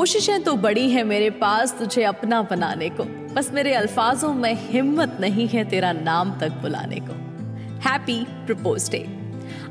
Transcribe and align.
कोशिशें 0.00 0.42
तो 0.42 0.54
बड़ी 0.56 0.88
हैं 0.90 1.02
मेरे 1.04 1.28
पास 1.30 1.74
तुझे 1.78 2.02
अपना 2.02 2.40
बनाने 2.42 2.88
को। 2.90 3.04
बस 3.34 3.50
मेरे 3.54 3.72
अल्फाजों 3.74 4.32
में 4.34 4.54
हिम्मत 4.60 5.16
नहीं 5.20 5.46
है 5.48 5.64
तेरा 5.64 5.92
नाम 5.92 6.30
तक 6.40 6.52
बुलाने 6.62 7.00
को। 7.00 7.12
हैप्पी 7.80 8.16
प्रपोज 8.46 8.88
डे 8.90 9.00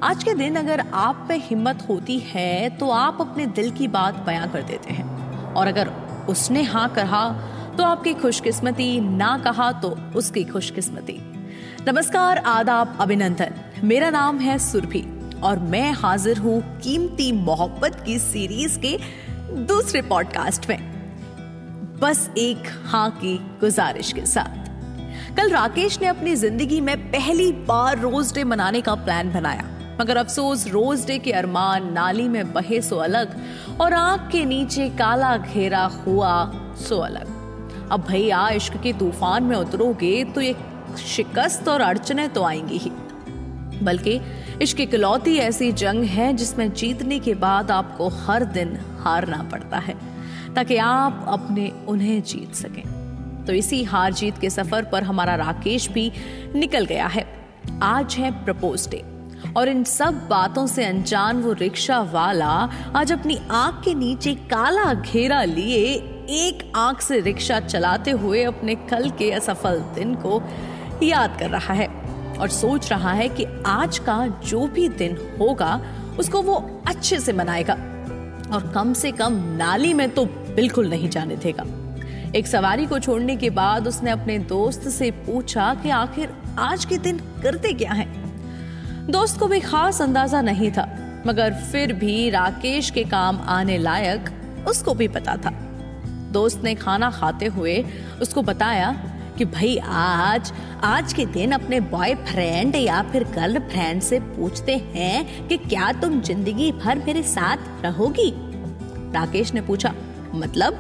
आज 0.04 0.24
के 0.24 0.34
दिन 0.34 0.56
अगर 0.56 0.84
आप 0.94 1.26
में 1.30 1.42
हिम्मत 1.46 1.86
होती 1.90 2.20
है 2.26 2.70
तो 2.70 2.90
आप 2.90 3.18
अपने 3.22 3.46
दिल 3.50 3.72
की 3.72 3.88
बात 3.88 4.24
बयां 4.26 4.48
कर 4.50 4.64
देते 4.64 4.94
हैं। 4.94 5.54
और 5.54 5.68
अगर 5.68 5.90
उसने 6.30 6.62
हाँ 6.64 6.88
कहा 6.90 7.28
तो 7.78 7.84
आपकी 7.84 8.14
खुशकिस्मती, 8.14 9.00
ना 9.02 9.38
कहा 9.38 9.72
तो 9.72 9.90
उसकी 10.16 10.44
खुशकिस्मती। 10.44 11.18
नमस्कार, 11.88 12.38
आदाब, 12.38 12.98
अभिनंदन। 13.02 13.56
मेरा 13.84 14.10
नाम 14.10 14.40
है 14.40 14.60
सुरभि, 14.60 15.04
और 15.44 15.60
मैं 15.66 15.92
हाजिर 15.94 16.38
हूँ 16.38 16.62
कीमती 16.80 17.32
मोहब्बत 17.32 18.04
की 18.06 18.20
सीरीज़ 18.20 18.80
के 18.80 18.98
दूसरे 19.50 20.02
पॉडकास्ट 20.02 20.70
में। 20.70 20.78
बस 22.02 22.30
एक 22.38 22.64
हाँ 22.86 23.10
की 23.12 23.38
गुजारिश 23.38 24.12
के 24.14 24.26
साथ। 24.26 24.68
कल 25.38 25.50
राकेश 25.50 26.00
ने 26.02 26.08
अपनी 26.08 26.36
ज़िंदगी 26.36 26.82
में 26.82 27.12
पहली 27.12 27.52
बार 27.52 28.00
रोज 28.00 28.34
डे 28.34 28.44
मनाने 28.44 28.82
का 28.82 28.96
प्लान 28.96 29.34
बनाया। 29.34 29.98
मगर 30.02 30.18
अफसोस, 30.18 30.68
रोज 30.68 31.06
डे 31.06 31.18
के 31.20 31.32
अरमान, 31.32 31.92
नाली 31.94 32.28
में 32.28 32.54
बहे 32.54 32.82
सो 32.82 32.96
अलग, 32.96 33.36
और 33.82 33.94
आँख 33.94 34.32
के 34.32 34.46
नीचे 34.46 34.90
काला 34.90 35.38
घेरा 35.38 35.86
हुआ 35.86 36.52
सो 36.76 36.98
अलग। 36.98 37.28
अब 37.92 38.06
भैया 38.10 38.50
इश्क 38.50 38.78
के 38.78 38.94
तूफ़ान 38.94 39.44
में 39.44 39.58
उतरोगे 39.58 40.24
तो 40.24 40.42
ये 40.42 40.56
शिकस्त 41.08 41.68
और 41.68 41.82
अड़चने 41.82 42.28
तो 42.28 42.44
आएँगी 42.44 42.78
ही। 42.78 42.92
बल्कि 43.84 44.20
इश्क 44.62 44.80
इकलौती 44.80 45.36
ऐसी 45.38 45.72
जंग 45.72 46.04
है 46.04 46.32
जिसमें 46.34 46.72
जीतने 46.74 47.20
के 47.20 47.34
बाद 47.34 47.70
आपको 47.72 48.08
हर 48.18 48.44
दिन 48.46 48.78
हारना 49.00 49.42
पड़ता 49.52 49.78
है, 49.78 49.96
ताकि 50.56 50.78
आप 50.78 51.26
अपने 51.28 51.72
उन्हें 51.88 52.22
जीत 52.24 52.56
सकें। 52.56 53.46
तो 53.46 53.54
इसी 53.54 53.84
हार 53.84 54.14
जीत 54.14 54.38
के 54.38 54.50
सफ़र 54.50 54.84
पर 54.84 55.04
हमारा 55.04 55.36
राकेश 55.36 55.88
भी 55.90 56.12
निकल 56.56 56.86
गया 56.86 57.08
है। 57.08 57.26
आज 57.84 58.16
है 58.16 58.32
प्रपोज 58.46 58.88
डे, 58.90 59.04
और 59.58 59.70
इन 59.70 59.84
सब 59.84 60.28
बातों 60.30 60.66
से 60.68 60.86
अनजान 60.86 61.42
वो 61.42 61.54
रिक्शा 61.54 62.00
वाला 62.12 62.52
आज 62.96 63.12
अपनी 63.12 63.38
आँख 63.52 63.82
के 63.86 63.94
नीचे 63.94 64.34
काला 64.52 64.94
घेरा 64.94 65.44
लिए 65.44 65.86
एक 66.40 66.72
आँख 66.76 67.02
से 67.02 67.20
रिक्शा 67.20 67.60
चलाते 67.60 68.12
हुए 68.12 68.44
अपने 68.44 68.76
कल 68.90 69.10
के 69.10 69.32
असफल 69.32 69.80
दिन 69.96 70.14
को 70.16 70.42
याद 71.04 71.38
कर 71.40 71.50
रहा 71.50 71.74
है। 71.74 71.88
और 72.40 72.50
सोच 72.50 72.90
रहा 72.90 73.12
है 73.12 73.30
कि 73.30 73.46
आज 73.66 73.98
का 74.00 74.28
जो 74.46 74.68
भी 74.68 74.90
दिन 74.90 75.18
होगा, 75.40 75.82
उसको 76.20 76.42
वो 76.42 76.84
अच्छे 76.88 77.20
से 77.20 77.34
मनाएगा। 77.34 77.74
और 78.54 78.72
कम 78.76 78.94
से 78.94 79.12
कम 79.12 79.34
नाली 79.58 79.94
में 79.94 80.10
तो 80.10 80.26
बिल्कुल 80.26 80.90
नहीं 80.90 81.10
जाने 81.10 81.36
देगा। 81.36 81.66
एक 82.36 82.48
सवारी 82.48 82.86
को 82.86 83.00
छोड़ने 83.00 83.36
के 83.36 83.50
बाद 83.50 83.88
उसने 83.88 84.12
अपने 84.12 84.38
दोस्त 84.40 84.88
से 84.90 85.12
पूछा 85.12 85.74
कि 85.74 85.90
आखिर 85.90 86.34
आज 86.60 86.86
के 86.86 86.98
दिन 86.98 87.20
करते 87.44 87.74
क्या 87.74 87.92
हैं? 87.92 88.08
दोस्त 89.12 89.40
को 89.40 89.48
भी 89.48 89.60
खास 89.60 90.02
अंदाज़ा 90.02 90.42
नहीं 90.42 90.72
था, 90.72 90.88
मगर 91.28 91.54
फिर 91.54 91.94
भी 91.94 92.30
राकेश 92.30 92.90
के 92.90 93.04
काम 93.04 93.40
आने 93.42 93.78
लायक 93.78 94.30
उसको 94.68 94.94
भी 94.94 95.08
पता 95.08 95.36
था। 95.36 95.52
दोस्त 96.32 96.64
ने 96.64 96.76
खाना 96.76 97.10
खाते 97.12 97.46
हुए 97.46 97.86
उसको 98.22 98.42
बताया 98.42 98.90
कि 99.40 99.46
भाई 99.46 99.78
आज 99.86 100.52
आज 100.84 101.14
के 101.14 101.26
दिन 101.26 101.52
अपने 101.52 101.80
बॉयफ्रेंड 101.80 102.76
या 102.76 103.02
फिर 103.02 103.24
गर्लफ्रेंड 103.24 104.02
से 104.02 104.20
पूछते 104.20 104.76
हैं 104.78 105.48
कि 105.48 105.58
क्या 105.58 105.92
तुम 105.92 106.22
ज़िंदगी 106.22 106.72
भर 106.72 106.98
मेरे 106.98 107.24
साथ 107.24 107.58
रहोगी? 107.84 108.34
राकेश 109.14 109.54
ने 109.54 109.62
पूछा 109.62 109.94
मतलब? 110.36 110.74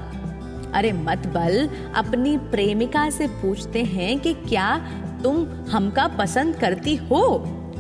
अरे 0.76 0.92
मत 0.92 1.28
बल, 1.28 1.70
अपनी 1.96 2.38
प्रेमिका 2.38 3.10
से 3.10 3.28
पूछते 3.28 3.84
हैं 3.84 4.20
कि 4.20 4.34
क्या 4.34 4.78
तुम 5.24 5.46
हमका 5.72 6.08
पसंद 6.08 6.56
करती 6.56 6.96
हो? 6.96 7.24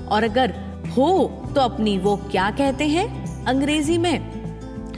और 0.09 0.23
अगर 0.23 0.53
हो 0.97 1.12
तो 1.56 1.62
अपनी 1.62 1.97
वो 1.97 2.16
क्या 2.31 2.51
कहते 2.51 2.88
हैं? 2.88 3.07
अंग्रेज़ी 3.45 3.97
में, 3.97 4.19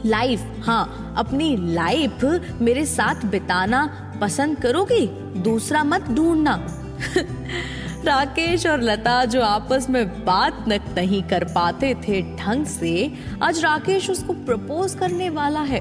लाइफ 0.06 0.46
हाँ 0.64 1.01
अपनी 1.18 1.74
लाइफ 1.74 2.42
मेरे 2.62 2.86
साथ 2.86 3.26
बिताना 3.26 4.12
पसंद 4.22 4.60
करोगी? 4.60 5.08
दूसरा 5.40 5.84
मत 5.84 6.02
ढूंढना। 6.02 6.68
राकेश 8.06 8.66
और 8.66 8.82
लता 8.82 9.26
जो 9.26 9.42
आपस 9.42 9.90
में 9.90 10.26
बात 10.26 10.66
नहीं 10.68 11.24
कर 11.24 11.44
पाते 11.44 11.96
थे 11.96 12.22
ढंग 12.22 12.66
से, 12.66 13.14
आज 13.44 13.60
राकेश 13.60 14.10
उसको 14.10 14.34
प्रपोज 14.34 14.94
करने 14.94 15.30
वाला 15.30 15.62
है। 15.62 15.80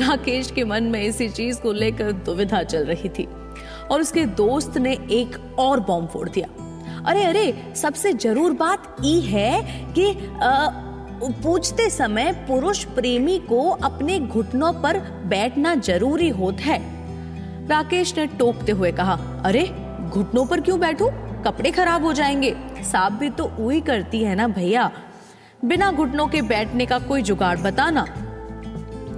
राकेश 0.00 0.50
के 0.50 0.64
मन 0.64 0.84
में 0.84 1.02
इसी 1.02 1.28
चीज़ 1.28 1.60
को 1.60 1.72
लेकर 1.72 2.12
दुविधा 2.12 2.62
चल 2.62 2.84
रही 2.84 3.08
थी 3.08 3.28
और 3.90 4.00
उसके 4.00 4.24
दोस्त 4.26 4.78
ने 4.78 4.92
एक 4.92 5.56
और 5.58 5.80
बॉम्ब 5.80 6.08
फोड़ 6.08 6.28
दिया। 6.28 6.66
अरे 7.06 7.24
अरे, 7.24 7.72
सबसे 7.76 8.12
ज़रूर 8.12 8.52
बात 8.52 8.96
ई 9.04 9.20
है 9.20 9.62
कि 9.92 10.06
पूछते 11.28 11.90
समय 11.90 12.32
पुरुष 12.32 12.84
प्रेमी 12.84 13.38
को 13.38 13.70
अपने 13.70 14.18
घुटनों 14.18 14.72
पर 14.72 14.98
बैठना 15.00 15.74
ज़रूरी 15.74 16.28
होता 16.28 16.62
है। 16.62 16.78
राकेश 17.68 18.18
ने 18.18 18.26
टोकते 18.26 18.72
हुए 18.72 18.92
कहा, 18.92 19.42
अरे, 19.44 19.62
घुटनों 20.10 20.46
पर 20.46 20.60
क्यों 20.60 20.80
बैठूं? 20.80 21.06
कपड़े 21.42 21.70
खराब 21.70 22.04
हो 22.04 22.12
जाएँगे। 22.12 22.56
साफ़ 22.82 23.12
भी 23.12 23.30
तो 23.30 23.52
वही 23.58 23.80
करती 23.80 24.20
है 24.20 24.34
ना 24.34 24.48
भैया। 24.48 24.90
बिना 25.64 25.92
घुटनों 25.92 26.26
के 26.26 26.42
बैठने 26.42 26.86
का 26.86 26.98
कोई 26.98 27.22
जुगाड़ 27.22 27.58
बताना। 27.58 28.06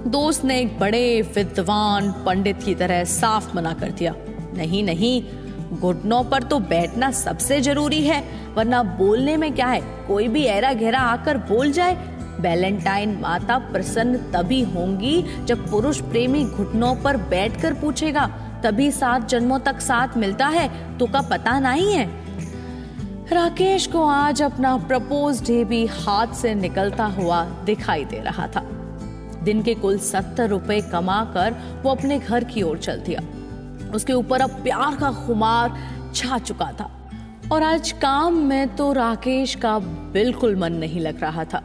दोस्त 0.07 0.45
ने 0.45 0.59
एक 0.59 0.79
बड़े 0.79 1.21
विद्वान 1.21 2.11
पंडित 2.11 2.63
की 2.63 2.75
तरह 2.75 3.03
साफ़ 3.03 3.55
मना 3.55 3.73
कर 3.73 3.91
दिया, 3.91 4.15
नहीं 4.53 4.83
नहीं 4.83 5.23
घुटनों 5.71 6.23
पर 6.23 6.43
तो 6.43 6.59
बैठना 6.59 7.11
सबसे 7.11 7.61
ज़रूरी 7.61 8.01
है, 8.03 8.23
वरना 8.55 8.83
बोलने 8.83 9.37
में 9.37 9.53
क्या 9.55 9.67
है? 9.67 9.81
कोई 10.07 10.27
भी 10.27 10.43
ऐरा 10.43 10.73
घेरा 10.73 10.99
आकर 10.99 11.37
बोल 11.37 11.71
जाए। 11.71 11.93
वैलेंटाइन 12.39 13.17
माता 13.21 13.57
प्रसन्न 13.57 14.17
तभी 14.17 14.61
होंगी 14.61 15.21
जब 15.45 15.69
पुरुष 15.69 16.01
प्रेमी 16.01 16.45
घुटनों 16.45 16.95
पर 16.95 17.17
बैठकर 17.17 17.73
पूछेगा, 17.73 18.25
तभी 18.63 18.91
सात 18.91 19.27
जन्मों 19.29 19.59
तक 19.59 19.79
साथ 19.79 20.17
मिलता 20.17 20.47
है? 20.47 20.97
तो 20.97 21.05
का 21.05 21.21
पता 21.21 21.59
नहीं 21.59 21.93
है? 21.93 22.05
राकेश 23.31 23.87
को 23.87 24.05
आज 24.05 24.41
अपना 24.41 24.77
प्रपोज 24.77 25.41
डे 25.47 25.63
भी 25.63 25.85
हाथ 25.85 26.33
से 26.33 26.55
निकलता 26.55 27.05
हुआ 27.05 27.43
दिखाई 27.45 28.05
दे 28.05 28.19
रहा 28.19 28.47
था। 28.47 28.61
दिन 29.43 29.61
के 29.61 29.73
कुल 29.73 29.97
सत्तर 29.97 30.49
रुपए 30.49 30.81
कमाकर 30.81 31.55
वो 31.83 31.91
अपने 31.91 32.19
घर 32.19 32.43
की 32.43 32.61
ओर 32.61 32.77
चल 32.77 32.99
दिया। 32.99 33.21
उसके 33.95 34.13
ऊपर 34.13 34.41
अब 34.41 34.61
प्यार 34.63 34.95
का 34.95 35.11
खुमार 35.25 35.77
छा 36.15 36.37
चुका 36.39 36.71
था। 36.71 36.89
और 37.51 37.63
आज 37.63 37.91
काम 37.91 38.37
में 38.39 38.75
तो 38.75 38.91
राकेश 38.93 39.55
का 39.55 39.77
बिल्कुल 39.79 40.55
मन 40.55 40.73
नहीं 40.73 40.99
लग 40.99 41.21
रहा 41.21 41.43
था। 41.43 41.61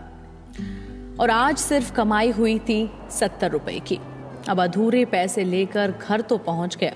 और 1.20 1.30
आज 1.30 1.56
सिर्फ़ 1.56 1.92
कमाई 1.92 2.30
हुई 2.30 2.58
थी 2.58 2.90
सत्तर 3.10 3.50
रुपए 3.50 3.78
की। 3.78 3.98
अब 4.48 4.60
अधूरे 4.60 5.04
पैसे 5.04 5.44
लेकर 5.44 5.94
घर 6.00 6.20
तो 6.20 6.38
पहुँच 6.38 6.76
गया। 6.76 6.92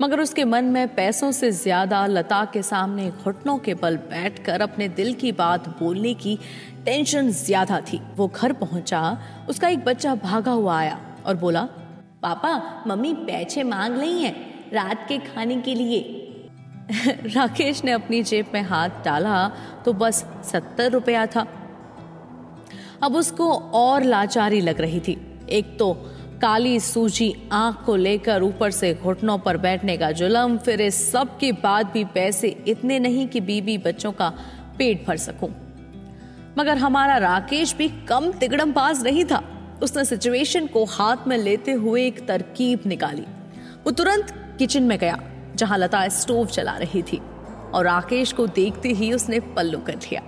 मगर 0.00 0.20
उसके 0.20 0.44
मन 0.44 0.64
में 0.64 0.94
पैसों 0.94 1.30
से 1.32 1.50
ज़्यादा 1.50 2.04
लता 2.06 2.44
के 2.44 2.62
सामने 2.62 3.10
घुटनों 3.24 3.56
के 3.58 3.74
बल 3.74 3.96
बैठकर 3.96 4.60
अपने 4.60 4.88
दिल 4.88 5.12
की 5.14 5.32
बात 5.32 5.68
बोलने 5.78 6.14
की 6.14 6.38
टेंशन 6.84 7.30
ज़्यादा 7.30 7.80
थी। 7.82 8.00
वो 8.16 8.28
घर 8.28 8.52
पहुँचा, 8.52 9.18
उसका 9.48 9.68
एक 9.68 9.84
बच्चा 9.84 10.14
भागा 10.14 10.52
हुआ 10.52 10.78
आया 10.78 10.98
और 11.26 11.36
बोला, 11.36 11.62
पापा, 12.22 12.84
मम्मी 12.86 13.12
पैसे 13.26 13.62
मांग 13.64 13.96
रही 13.96 14.22
हैं। 14.22 14.51
रात 14.72 15.06
के 15.08 15.18
खाने 15.18 15.56
के 15.56 15.74
लिए। 15.74 16.18
राकेश 17.08 17.84
ने 17.84 17.92
अपनी 17.92 18.22
जेब 18.22 18.46
में 18.54 18.62
हाथ 18.62 18.88
डाला 19.04 19.48
तो 19.84 19.92
बस 19.92 20.24
सत्तर 20.44 20.90
रुपया 20.90 21.26
था। 21.26 21.46
अब 23.02 23.16
उसको 23.16 23.52
और 23.54 24.02
लाचारी 24.02 24.60
लग 24.60 24.80
रही 24.80 25.00
थी। 25.00 25.40
एक 25.50 25.78
तो 25.78 25.92
काली 26.42 26.80
सूजी 26.80 27.48
आँख 27.52 27.84
को 27.86 27.96
लेकर 27.96 28.42
ऊपर 28.42 28.70
से 28.70 28.94
घुटनों 28.94 29.38
पर 29.38 29.56
बैठने 29.56 29.96
का 29.96 30.10
जुलम, 30.10 30.58
फिर 30.58 30.80
इस 30.80 31.12
सब 31.12 31.38
के 31.38 31.52
बाद 31.52 31.86
भी 31.86 32.04
पैसे 32.04 32.64
इतने 32.68 32.98
नहीं 32.98 33.28
कि 33.28 33.40
बीबी 33.40 33.78
बच्चों 33.78 34.12
का 34.12 34.28
पेट 34.78 35.06
भर 35.06 35.16
सकूँ। 35.16 35.50
मगर 36.58 36.78
हमारा 36.78 37.16
राकेश 37.16 37.74
भी 37.74 37.88
कम 37.88 38.32
तिगड़म 38.32 38.72
पास 38.72 39.02
नहीं 39.02 39.24
था। 39.24 39.42
उसने 39.82 40.04
सिचुएशन 40.04 40.66
को 40.66 40.84
हाथ 40.84 41.16
में 41.26 41.38
लेते 41.38 41.72
हुए 41.72 42.06
एक 42.06 42.28
तरकीब 42.28 42.80
निकाली। 42.86 43.24
वो 43.84 43.90
तुरंत 43.90 44.41
किचन 44.58 44.82
में 44.82 44.98
गया, 44.98 45.18
जहाँ 45.56 45.78
लता 45.78 46.06
स्टोव 46.08 46.46
चला 46.46 46.76
रही 46.76 47.02
थी, 47.02 47.20
और 47.74 47.84
राकेश 47.84 48.32
को 48.32 48.46
देखते 48.46 48.88
ही 48.88 49.12
उसने 49.12 49.40
पल्लू 49.40 49.78
कर 49.78 49.96
दिया 49.98 50.22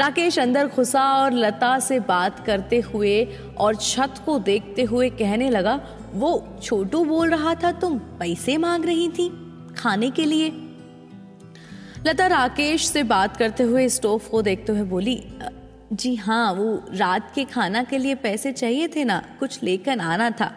राकेश 0.00 0.38
अंदर 0.38 0.66
घुसा 0.66 1.02
और 1.14 1.32
लता 1.32 1.78
से 1.78 1.98
बात 2.00 2.44
करते 2.46 2.78
हुए 2.80 3.24
और 3.58 3.74
छत 3.74 4.14
को 4.26 4.38
देखते 4.38 4.82
हुए 4.82 5.10
कहने 5.10 5.50
लगा, 5.50 5.80
वो 6.12 6.58
छोटू 6.62 7.04
बोल 7.04 7.30
रहा 7.30 7.54
था 7.54 7.72
तुम 7.72 7.98
पैसे 7.98 8.56
मांग 8.56 8.84
रही 8.84 9.08
थी 9.08 9.28
खाने 9.76 10.10
के 10.10 10.24
लिए? 10.24 10.48
लता 12.06 12.26
राकेश 12.26 12.86
से 12.88 13.02
बात 13.02 13.36
करते 13.36 13.62
हुए 13.62 13.88
स्टोव 13.88 14.20
को 14.30 14.42
देखते 14.42 14.72
हुए 14.72 14.82
बोली, 14.82 15.22
जी 15.92 16.14
हाँ 16.14 16.52
वो 16.52 16.74
रात 16.92 17.30
के 17.34 17.44
खाना 17.44 17.82
के 17.82 17.98
लिए 17.98 18.14
पैसे 18.14 18.52
चाहिए 18.52 18.88
थे 18.88 19.04
ना, 19.04 19.22
कुछ 19.38 19.62
लेकर 19.62 20.00
आना 20.00 20.30
था। 20.30 20.52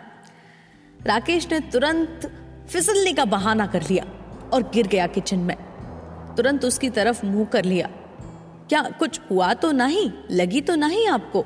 राकेश 1.05 1.47
ने 1.51 1.59
तुरंत 1.59 2.31
फिसलने 2.69 3.13
का 3.13 3.25
बहाना 3.25 3.67
कर 3.67 3.81
लिया 3.81 4.05
और 4.53 4.71
गिर 4.73 4.87
गया 4.87 5.07
किचन 5.07 5.39
में। 5.39 5.55
तुरंत 6.35 6.65
उसकी 6.65 6.89
तरफ़ 6.89 7.25
मुँह 7.25 7.45
कर 7.45 7.65
लिया। 7.65 7.87
क्या 8.69 8.81
कुछ 8.81 9.19
हुआ 9.31 9.53
तो 9.53 9.71
नहीं? 9.71 10.11
लगी 10.31 10.61
तो 10.61 10.75
नहीं 10.75 11.07
आपको? 11.07 11.45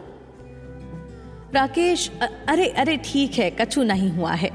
राकेश 1.53 2.11
अरे 2.49 2.67
अरे 2.67 2.97
ठीक 2.97 3.33
है, 3.33 3.49
कछु 3.49 3.83
नहीं 3.83 4.11
हुआ 4.11 4.33
है। 4.33 4.49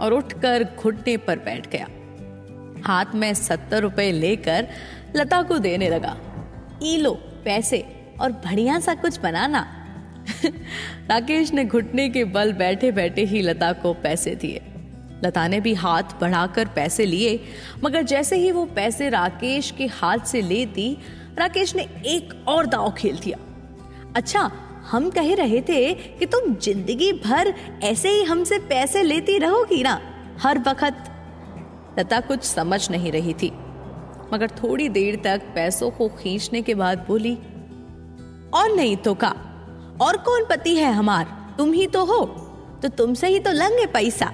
और 0.00 0.12
उठकर 0.12 0.68
घुटने 0.78 1.16
पर 1.16 1.38
बैठ 1.38 1.68
गया। 1.76 1.86
हाथ 2.84 3.04
में 3.14 3.34
सत्तर 3.34 3.82
रुपए 3.82 4.12
लेकर 4.12 4.68
लता 5.16 5.42
को 5.42 5.58
देने 5.58 5.88
लगा। 5.88 6.16
ई 6.82 6.96
लो, 6.96 7.10
पैसे 7.44 7.86
और 8.20 8.32
बढ़िया 8.32 8.80
सा 8.80 8.94
कुछ 8.94 9.20
बनाना। 9.20 9.86
राकेश 11.10 11.52
ने 11.52 11.64
घुटने 11.64 12.08
के 12.08 12.24
बल 12.24 12.52
बैठे 12.52 12.92
बैठे 12.92 13.24
ही 13.24 13.42
लता 13.42 13.72
को 13.72 13.94
पैसे 13.94 14.34
दिए। 14.34 14.62
लता 15.22 15.46
ने 15.48 15.60
भी 15.60 15.74
हाथ 15.74 16.18
बढ़ाकर 16.20 16.68
पैसे 16.74 17.06
लिए, 17.06 17.38
मगर 17.84 18.02
जैसे 18.02 18.36
ही 18.36 18.50
वो 18.52 18.64
पैसे 18.66 19.08
राकेश 19.08 19.70
के 19.70 19.86
हाथ 19.92 20.26
से 20.26 20.42
लेती, 20.42 20.96
राकेश 21.38 21.74
ने 21.76 21.82
एक 22.06 22.34
और 22.48 22.66
दाव 22.66 22.90
खेल 22.92 23.18
दिया। 23.18 23.38
अच्छा 24.16 24.50
हम 24.90 25.08
कह 25.10 25.34
रहे 25.34 25.60
थे 25.60 25.92
कि 25.94 26.26
तुम 26.26 26.54
ज़िंदगी 26.54 27.12
भर 27.14 27.52
ऐसे 27.82 28.10
ही 28.10 28.22
हमसे 28.24 28.58
पैसे 28.68 29.02
लेती 29.02 29.38
रहोगी 29.38 29.82
ना, 29.82 30.00
हर 30.38 30.58
वक्त। 30.58 31.10
लता 31.98 32.20
कुछ 32.20 32.42
समझ 32.44 32.90
नहीं 32.90 33.12
रही 33.12 33.32
थी, 33.32 33.50
मगर 34.32 34.50
थोड़ी 34.62 34.88
देर 34.90 35.20
तक 35.24 35.42
पैसों 35.54 35.90
को 35.90 36.08
खींचने 36.18 36.62
के 36.62 36.74
बाद 36.74 37.04
बोली, 37.08 37.34
और 38.54 38.74
नहीं 38.76 38.96
तो 38.96 39.14
का? 39.14 39.34
और 40.00 40.16
कौन 40.18 40.44
पति 40.44 40.74
है 40.76 40.92
हमार? 40.92 41.26
तुम 41.58 41.72
ही 41.72 41.86
तो 41.86 42.04
हो 42.04 42.24
तो 42.82 42.88
तुमसे 42.90 43.28
ही 43.28 43.38
तो 43.38 43.50
लंगे 43.52 43.86
पैसा। 43.86 44.32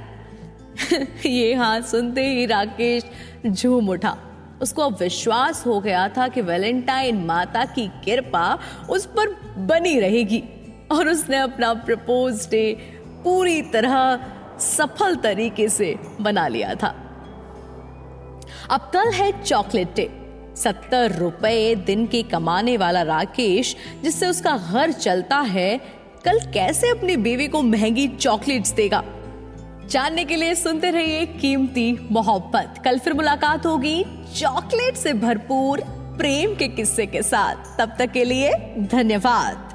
ये 1.26 1.54
हाथ 1.54 1.80
सुनते 1.80 2.26
ही 2.26 2.46
राकेश 2.46 3.04
झूम 3.46 3.88
उठा। 3.88 4.16
उसको 4.62 4.82
अब 4.82 4.96
विश्वास 5.00 5.66
हो 5.66 5.80
गया 5.80 6.08
था 6.08 6.28
कि 6.28 6.40
वैलेंटाइन 6.40 7.16
माता 7.16 7.64
की 7.64 7.88
कृपा 7.88 8.58
उस 8.90 9.06
पर 9.06 9.28
बनी 9.58 10.00
रहेगी 10.00 10.42
और 10.92 11.08
उसने 11.08 11.36
अपना 11.36 11.74
प्रपोज 11.74 12.48
डे 12.50 12.72
पूरी 13.24 13.62
तरह 13.62 14.20
सफल 14.60 15.16
तरीके 15.16 15.68
से 15.68 15.98
बना 16.20 16.48
लिया 16.48 16.74
था। 16.74 16.88
अब 18.70 18.80
कल 18.80 19.10
है 19.10 19.42
चॉकलेट 19.42 19.88
डे। 19.96 20.10
सत्तर 20.56 21.12
रुपए 21.12 21.74
दिन 21.74 22.06
के 22.06 22.22
कमाने 22.22 22.76
वाला 22.76 23.02
राकेश, 23.02 23.76
जिससे 24.02 24.26
उसका 24.26 24.56
घर 24.56 24.92
चलता 24.92 25.38
है, 25.38 25.80
कल 26.24 26.38
कैसे 26.38 26.90
अपनी 26.90 27.16
बीवी 27.16 27.48
को 27.48 27.62
महँगी 27.62 28.08
चॉकलेट्स 28.08 28.70
देगा? 28.70 29.02
जानने 29.90 30.24
के 30.24 30.36
लिए 30.36 30.54
सुनते 30.54 30.90
रहिए 30.90 31.26
कीमती 31.26 32.08
मोहब्बत। 32.12 32.74
कल 32.84 32.98
फिर 32.98 33.12
मुलाकात 33.12 33.66
होगी 33.66 34.04
चॉकलेट 34.36 34.96
से 34.96 35.12
भरपूर 35.12 35.80
प्रेम 36.18 36.54
के 36.54 36.68
किस्से 36.68 37.06
के 37.06 37.22
साथ। 37.22 37.78
तब 37.78 37.96
तक 37.98 38.12
के 38.12 38.24
लिए 38.24 38.52
धन्यवाद। 38.78 39.69